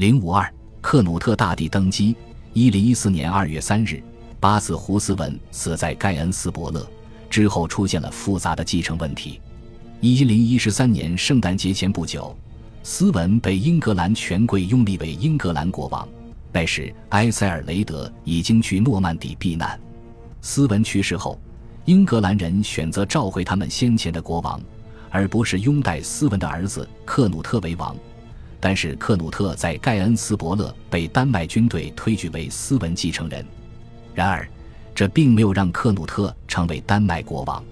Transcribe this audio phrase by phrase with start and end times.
[0.00, 0.50] 零五二，
[0.80, 2.16] 克努特大帝登基。
[2.54, 4.02] 一零一四年二月三日，
[4.40, 6.88] 八子胡斯文死在盖恩斯伯勒，
[7.28, 9.42] 之后出现了复杂的继承问题。
[10.00, 12.34] 一零一三年圣诞节前不久，
[12.82, 16.08] 斯文被英格兰权贵拥立为英格兰国王。
[16.50, 19.78] 那时，埃塞尔雷德已经去诺曼底避难。
[20.40, 21.38] 斯文去世后，
[21.84, 24.58] 英格兰人选择召回他们先前的国王，
[25.10, 27.94] 而不是拥戴斯文的儿子克努特为王。
[28.60, 33.44] 但是，克努特在盖恩斯伯勒被丹麦军队推举为斯文继承人。
[34.14, 34.46] 然而，
[34.94, 37.64] 这并没有让克努特成为丹麦国王。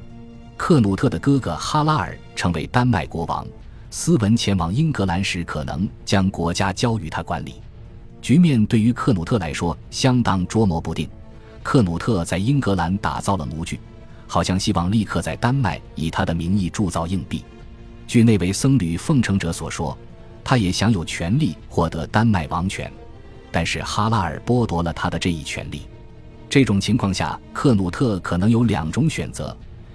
[0.56, 3.46] 克努特的哥哥哈拉尔成为丹麦国王，
[3.90, 7.56] 斯文前往英格兰时可能将国家交予他管理。
[8.22, 11.08] 局面对于克努特来说相当捉摸不定。
[11.62, 13.78] 克努特在英格兰打造了模具，
[14.26, 17.44] 好像希望立刻在丹麦以他的名义铸造硬币。
[18.06, 19.96] 据那位僧侣奉承者所说，
[20.48, 22.90] 他也享有权利获得丹麦王权，
[23.52, 25.82] 但是哈拉尔剥夺了他的这一权利。
[26.48, 29.54] 这种情况下，克努特可能有两种选择：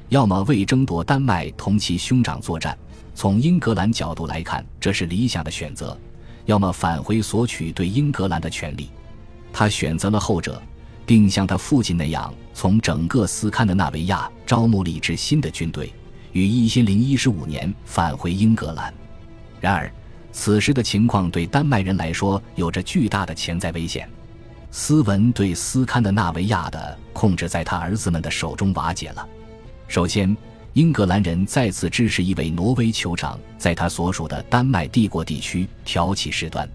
[0.10, 2.78] 要么为争夺丹麦同其兄长作战，
[3.16, 5.98] 从英格兰角度来看，这是理想的选择；
[6.46, 8.92] 要么返回索取对英格兰的权利。
[9.52, 10.62] 他选择了后者。
[11.04, 15.92] 并像他父亲那样，从整个斯堪的纳维亚招募了一支新的军队，
[16.32, 18.94] 于一千零一十五年返回英格兰。
[19.60, 19.92] 然而，
[20.34, 24.10] 此时的情况对丹麦人来说有着巨大的潜在危险。
[24.72, 29.26] 斯文对斯堪的纳维亚的控制在他儿子们的手中瓦解了。
[29.88, 30.36] 首先，
[30.74, 36.68] 英格兰人再次支持一位挪威酋长在他所属的丹麦帝国地区挑起事端。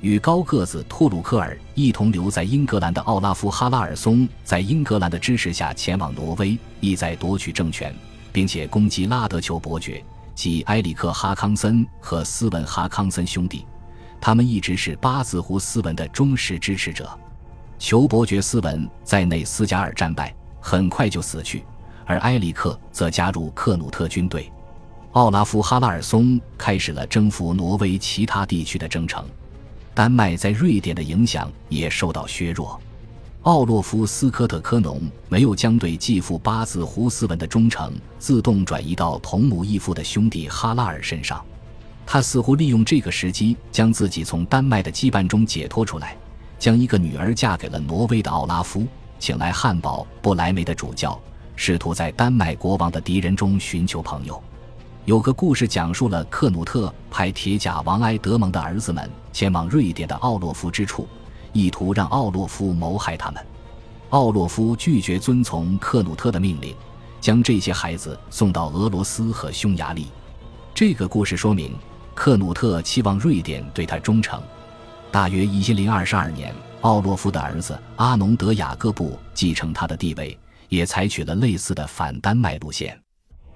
[0.00, 7.94] 与高个子托鲁克尔一同留在英格兰的奥拉夫·哈拉尔松，在英格兰的支持下前往挪威，意在夺取政权，
[8.32, 10.02] 并且攻击拉德酋伯爵
[10.36, 13.66] 即埃里克·哈康森和斯文·哈康森兄弟。
[14.20, 17.08] 他们一直是八字胡斯文的忠实支持者。
[17.78, 21.64] 酋伯爵斯文在内斯加尔战败，很快就死去，
[22.04, 24.52] 而埃里克则加入克努特军队。
[25.12, 29.24] 奥拉夫·哈拉尔松开始了征服挪威其他地区的征程。
[29.94, 32.78] 丹麦在瑞典的影响也受到削弱。
[33.46, 41.40] 奥洛夫斯科特科农没有将对继父八字胡斯文的忠诚自动转移到同母异父的兄弟哈拉尔身上，
[42.04, 46.16] 他似乎利用这个时机将自己从丹麦的羁绊中解脱出来，
[46.58, 48.84] 将一个女儿嫁给了挪威的奥拉夫，
[49.20, 51.16] 请来汉堡不莱梅的主教，
[51.54, 54.42] 试图在丹麦国王的敌人中寻求朋友。
[55.04, 61.06] 有个故事讲述了克努特派铁甲王埃德蒙的儿子们前往瑞典的奥洛夫之处，
[61.56, 63.44] 意图让奥洛夫谋害他们。
[64.10, 66.74] 奥洛夫拒绝遵从克努特的命令，
[67.20, 70.06] 将这些孩子送到俄罗斯和匈牙利。
[70.74, 71.74] 这个故事说明，
[72.14, 74.40] 克努特期望瑞典对他忠诚。
[75.10, 82.96] 大约一千零二十二年，奥洛夫的儿子阿农德雅各布继承他的地位，也采取了类似的反丹麦路线。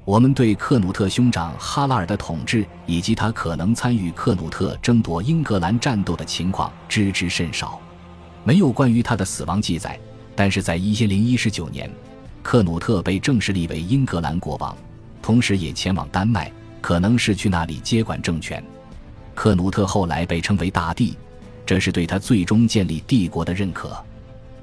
[0.06, 7.78] 我们对克努特兄长哈拉尔的统治以及他可能参与克努特争夺英格兰战斗的情况知之甚少，
[8.45, 9.99] 没有关于他的死亡记载。
[10.34, 11.91] 但是在一千零一十九年，
[12.43, 14.75] 克努特被正式立为英格兰国王，
[15.21, 18.65] 同时也前往丹麦，可能是去那里接管政权。
[19.34, 21.17] 克努特后来被称为大帝，
[21.67, 24.03] 这是对他最终建立帝国的认可。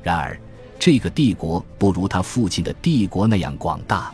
[0.01, 0.39] 然而，
[0.79, 4.11] 这个帝国不如他父亲的帝国那样广大。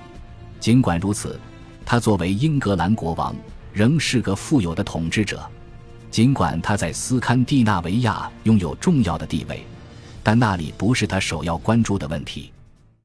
[0.59, 1.40] 尽管如此，
[1.85, 3.35] 他作为英格兰国王，
[3.72, 5.50] 仍是个富有的统治者。
[6.13, 9.66] 尽管他在斯堪的纳维亚拥有重要的地位，
[10.22, 12.53] 但那里不是他首要关注的问题。